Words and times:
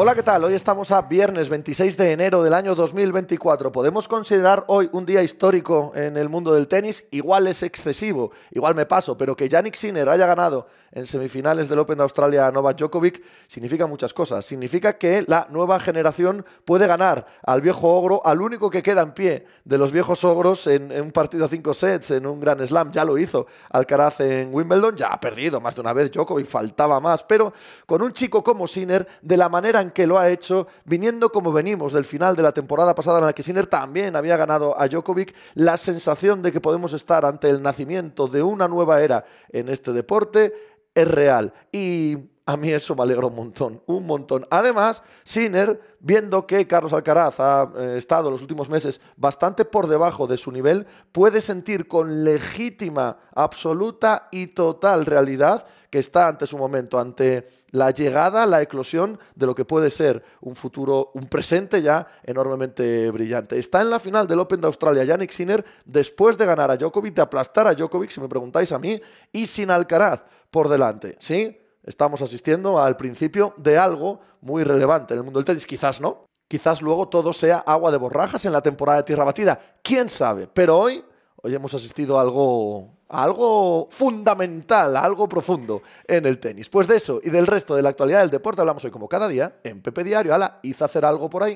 Hola, 0.00 0.14
¿qué 0.14 0.22
tal? 0.22 0.44
Hoy 0.44 0.54
estamos 0.54 0.92
a 0.92 1.02
viernes 1.02 1.48
26 1.48 1.96
de 1.96 2.12
enero 2.12 2.44
del 2.44 2.54
año 2.54 2.76
2024. 2.76 3.72
¿Podemos 3.72 4.06
considerar 4.06 4.62
hoy 4.68 4.88
un 4.92 5.04
día 5.04 5.24
histórico 5.24 5.90
en 5.96 6.16
el 6.16 6.28
mundo 6.28 6.54
del 6.54 6.68
tenis? 6.68 7.08
Igual 7.10 7.48
es 7.48 7.64
excesivo, 7.64 8.30
igual 8.52 8.76
me 8.76 8.86
paso, 8.86 9.18
pero 9.18 9.34
que 9.34 9.48
Yannick 9.48 9.74
Sinner 9.74 10.08
haya 10.08 10.28
ganado 10.28 10.68
en 10.92 11.06
semifinales 11.06 11.68
del 11.68 11.80
Open 11.80 11.98
de 11.98 12.02
Australia 12.02 12.46
a 12.46 12.52
Novak 12.52 12.78
Djokovic 12.78 13.22
significa 13.46 13.86
muchas 13.86 14.14
cosas. 14.14 14.44
Significa 14.44 14.96
que 14.96 15.24
la 15.26 15.46
nueva 15.50 15.80
generación 15.80 16.46
puede 16.64 16.86
ganar 16.86 17.26
al 17.44 17.60
viejo 17.60 17.88
ogro, 17.88 18.24
al 18.24 18.40
único 18.40 18.70
que 18.70 18.82
queda 18.82 19.02
en 19.02 19.12
pie 19.12 19.46
de 19.64 19.78
los 19.78 19.92
viejos 19.92 20.24
ogros 20.24 20.66
en, 20.66 20.92
un 21.00 21.12
partido 21.12 21.44
a 21.44 21.48
cinco 21.48 21.74
sets, 21.74 22.12
en 22.12 22.26
un 22.26 22.40
Grand 22.40 22.64
Slam. 22.64 22.92
Ya 22.92 23.04
lo 23.04 23.18
hizo 23.18 23.46
Alcaraz 23.70 24.20
en 24.20 24.54
Wimbledon, 24.54 24.96
ya 24.96 25.08
ha 25.08 25.20
perdido 25.20 25.60
más 25.60 25.74
de 25.74 25.80
una 25.80 25.92
vez 25.92 26.10
Djokovic, 26.10 26.46
faltaba 26.46 27.00
más, 27.00 27.24
pero 27.24 27.52
con 27.86 28.02
un 28.02 28.12
chico 28.12 28.42
como 28.42 28.66
Sinner, 28.66 29.06
de 29.20 29.36
la 29.36 29.48
manera 29.48 29.80
en 29.80 29.87
que 29.92 30.06
lo 30.06 30.18
ha 30.18 30.28
hecho, 30.28 30.66
viniendo 30.84 31.30
como 31.30 31.52
venimos 31.52 31.92
del 31.92 32.04
final 32.04 32.36
de 32.36 32.42
la 32.42 32.52
temporada 32.52 32.94
pasada 32.94 33.18
en 33.18 33.26
la 33.26 33.32
que 33.32 33.42
Sinner 33.42 33.66
también 33.66 34.16
había 34.16 34.36
ganado 34.36 34.78
a 34.78 34.88
Djokovic, 34.88 35.34
la 35.54 35.76
sensación 35.76 36.42
de 36.42 36.52
que 36.52 36.60
podemos 36.60 36.92
estar 36.92 37.24
ante 37.24 37.50
el 37.50 37.62
nacimiento 37.62 38.28
de 38.28 38.42
una 38.42 38.68
nueva 38.68 39.02
era 39.02 39.24
en 39.50 39.68
este 39.68 39.92
deporte 39.92 40.52
es 40.94 41.08
real. 41.08 41.52
Y 41.72 42.16
a 42.48 42.56
mí 42.56 42.70
eso 42.70 42.96
me 42.96 43.02
alegra 43.02 43.26
un 43.26 43.36
montón, 43.36 43.82
un 43.84 44.06
montón. 44.06 44.46
Además, 44.48 45.02
Sinner, 45.22 45.78
viendo 46.00 46.46
que 46.46 46.66
Carlos 46.66 46.94
Alcaraz 46.94 47.38
ha 47.40 47.70
eh, 47.76 47.96
estado 47.98 48.30
los 48.30 48.40
últimos 48.40 48.70
meses 48.70 49.02
bastante 49.18 49.66
por 49.66 49.86
debajo 49.86 50.26
de 50.26 50.38
su 50.38 50.50
nivel, 50.50 50.86
puede 51.12 51.42
sentir 51.42 51.86
con 51.86 52.24
legítima, 52.24 53.18
absoluta 53.34 54.28
y 54.32 54.46
total 54.46 55.04
realidad 55.04 55.66
que 55.90 55.98
está 55.98 56.26
ante 56.26 56.46
su 56.46 56.56
momento, 56.56 56.98
ante 56.98 57.46
la 57.70 57.90
llegada, 57.90 58.46
la 58.46 58.62
eclosión 58.62 59.18
de 59.34 59.44
lo 59.44 59.54
que 59.54 59.66
puede 59.66 59.90
ser 59.90 60.24
un 60.40 60.56
futuro, 60.56 61.10
un 61.12 61.26
presente 61.26 61.82
ya 61.82 62.08
enormemente 62.24 63.10
brillante. 63.10 63.58
Está 63.58 63.82
en 63.82 63.90
la 63.90 63.98
final 63.98 64.26
del 64.26 64.40
Open 64.40 64.62
de 64.62 64.68
Australia 64.68 65.04
Yannick 65.04 65.32
Sinner 65.32 65.62
después 65.84 66.38
de 66.38 66.46
ganar 66.46 66.70
a 66.70 66.78
Djokovic, 66.78 67.12
de 67.12 67.20
aplastar 67.20 67.66
a 67.66 67.74
Djokovic, 67.74 68.08
si 68.08 68.22
me 68.22 68.28
preguntáis 68.28 68.72
a 68.72 68.78
mí, 68.78 68.98
y 69.32 69.44
sin 69.44 69.70
Alcaraz 69.70 70.24
por 70.50 70.70
delante. 70.70 71.14
¿Sí? 71.18 71.67
Estamos 71.88 72.20
asistiendo 72.20 72.78
al 72.78 72.96
principio 72.96 73.54
de 73.56 73.78
algo 73.78 74.20
muy 74.42 74.62
relevante 74.62 75.14
en 75.14 75.20
el 75.20 75.24
mundo 75.24 75.38
del 75.38 75.46
tenis. 75.46 75.64
Quizás 75.64 76.02
no. 76.02 76.26
Quizás 76.46 76.82
luego 76.82 77.08
todo 77.08 77.32
sea 77.32 77.58
agua 77.58 77.90
de 77.90 77.96
borrajas 77.96 78.44
en 78.44 78.52
la 78.52 78.60
temporada 78.60 78.98
de 78.98 79.04
tierra 79.04 79.24
batida. 79.24 79.58
¿Quién 79.82 80.10
sabe? 80.10 80.46
Pero 80.46 80.78
hoy, 80.78 81.02
hoy 81.36 81.54
hemos 81.54 81.72
asistido 81.72 82.18
a 82.18 82.20
algo, 82.20 82.90
a 83.08 83.24
algo 83.24 83.88
fundamental, 83.90 84.98
a 84.98 85.00
algo 85.00 85.30
profundo 85.30 85.82
en 86.06 86.26
el 86.26 86.38
tenis. 86.38 86.68
Pues 86.68 86.86
de 86.86 86.96
eso 86.96 87.20
y 87.24 87.30
del 87.30 87.46
resto 87.46 87.74
de 87.74 87.82
la 87.82 87.88
actualidad 87.88 88.20
del 88.20 88.30
deporte 88.30 88.60
hablamos 88.60 88.84
hoy 88.84 88.90
como 88.90 89.08
cada 89.08 89.26
día 89.26 89.58
en 89.64 89.80
Pepe 89.80 90.04
Diario. 90.04 90.34
Ala, 90.34 90.60
hice 90.62 90.84
hacer 90.84 91.06
algo 91.06 91.30
por 91.30 91.42
ahí. 91.42 91.54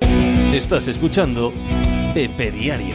Estás 0.55 0.89
escuchando 0.89 1.53
Pepe 2.15 2.51
Diario. 2.51 2.95